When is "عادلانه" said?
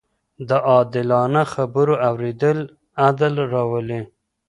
0.69-1.41